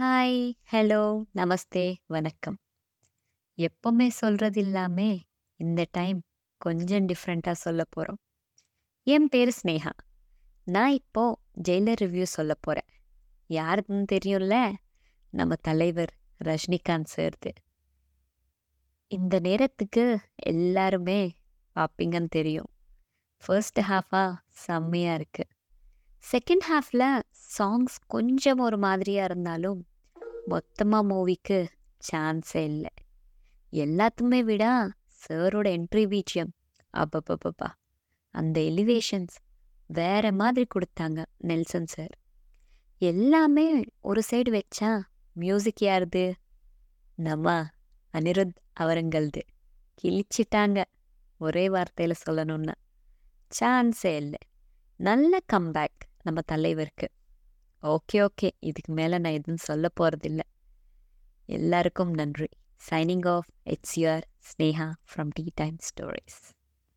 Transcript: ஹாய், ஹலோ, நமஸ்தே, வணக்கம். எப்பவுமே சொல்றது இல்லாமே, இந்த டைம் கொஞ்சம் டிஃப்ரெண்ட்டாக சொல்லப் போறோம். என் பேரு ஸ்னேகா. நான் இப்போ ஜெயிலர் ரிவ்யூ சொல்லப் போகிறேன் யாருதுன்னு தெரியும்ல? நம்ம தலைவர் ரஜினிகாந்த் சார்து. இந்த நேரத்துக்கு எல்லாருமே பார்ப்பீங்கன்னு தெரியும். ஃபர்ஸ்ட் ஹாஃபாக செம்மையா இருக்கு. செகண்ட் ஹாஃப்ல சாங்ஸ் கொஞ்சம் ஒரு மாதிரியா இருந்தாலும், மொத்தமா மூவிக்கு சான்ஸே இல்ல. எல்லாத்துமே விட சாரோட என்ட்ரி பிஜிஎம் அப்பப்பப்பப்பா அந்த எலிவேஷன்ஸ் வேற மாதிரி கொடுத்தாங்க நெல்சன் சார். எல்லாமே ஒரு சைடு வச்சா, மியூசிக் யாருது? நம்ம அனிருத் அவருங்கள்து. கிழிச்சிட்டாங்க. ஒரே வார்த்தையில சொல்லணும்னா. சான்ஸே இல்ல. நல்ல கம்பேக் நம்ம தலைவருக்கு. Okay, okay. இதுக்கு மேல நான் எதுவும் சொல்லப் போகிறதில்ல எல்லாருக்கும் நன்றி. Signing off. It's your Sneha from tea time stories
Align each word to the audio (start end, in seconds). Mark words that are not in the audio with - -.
ஹாய், 0.00 0.52
ஹலோ, 0.72 1.22
நமஸ்தே, 1.34 1.94
வணக்கம். 2.06 2.58
எப்பவுமே 3.56 4.08
சொல்றது 4.08 4.60
இல்லாமே, 4.60 5.26
இந்த 5.56 5.86
டைம் 5.90 6.22
கொஞ்சம் 6.56 7.06
டிஃப்ரெண்ட்டாக 7.06 7.52
சொல்லப் 7.52 8.00
போறோம். 8.00 8.16
என் 9.02 9.28
பேரு 9.28 9.52
ஸ்னேகா. 9.62 9.92
நான் 10.64 10.90
இப்போ 10.90 11.38
ஜெயிலர் 11.68 11.94
ரிவ்யூ 12.00 12.22
சொல்லப் 12.22 12.58
போகிறேன் 12.60 13.00
யாருதுன்னு 13.48 14.04
தெரியும்ல? 14.12 14.74
நம்ம 15.30 15.54
தலைவர் 15.54 16.14
ரஜினிகாந்த் 16.44 17.04
சார்து. 17.16 17.50
இந்த 19.06 19.40
நேரத்துக்கு 19.40 20.20
எல்லாருமே 20.34 21.34
பார்ப்பீங்கன்னு 21.74 22.28
தெரியும். 22.28 22.70
ஃபர்ஸ்ட் 23.46 23.78
ஹாஃபாக 23.78 24.36
செம்மையா 24.48 25.14
இருக்கு. 25.14 25.46
செகண்ட் 26.32 26.64
ஹாஃப்ல 26.68 27.22
சாங்ஸ் 27.58 27.96
கொஞ்சம் 28.06 28.58
ஒரு 28.58 28.78
மாதிரியா 28.78 29.24
இருந்தாலும், 29.24 29.86
மொத்தமா 30.50 31.02
மூவிக்கு 31.02 31.66
சான்ஸே 32.12 32.64
இல்ல. 32.64 32.86
எல்லாத்துமே 33.72 34.44
விட 34.44 34.90
சாரோட 35.28 35.68
என்ட்ரி 35.68 36.22
பிஜிஎம் 36.34 36.52
அப்பப்பப்பப்பா 36.92 37.68
அந்த 38.30 38.60
எலிவேஷன்ஸ் 38.60 39.36
வேற 39.86 40.32
மாதிரி 40.32 40.66
கொடுத்தாங்க 40.74 41.24
நெல்சன் 41.36 41.86
சார். 41.86 42.18
எல்லாமே 42.98 43.84
ஒரு 44.00 44.22
சைடு 44.30 44.60
வச்சா, 44.60 45.02
மியூசிக் 45.32 45.80
யாருது? 45.80 46.32
நம்ம 47.14 47.66
அனிருத் 48.12 48.54
அவருங்கள்து. 48.80 49.42
கிழிச்சிட்டாங்க. 50.02 50.84
ஒரே 51.38 51.68
வார்த்தையில 51.68 52.14
சொல்லணும்னா. 52.26 52.74
சான்ஸே 53.60 54.16
இல்ல. 54.16 54.36
நல்ல 54.96 55.38
கம்பேக் 55.52 55.97
நம்ம 56.22 56.40
தலைவருக்கு. 56.40 57.10
Okay, 57.82 58.12
okay. 58.12 58.50
இதுக்கு 58.58 58.92
மேல 58.92 59.18
நான் 59.18 59.32
எதுவும் 59.32 59.56
சொல்லப் 59.56 60.02
போகிறதில்ல 60.02 60.40
எல்லாருக்கும் 61.46 62.12
நன்றி. 62.12 62.46
Signing 62.90 63.28
off. 63.28 63.48
It's 63.62 64.00
your 64.00 64.22
Sneha 64.38 64.92
from 65.14 65.30
tea 65.32 65.44
time 65.54 65.76
stories 65.78 66.57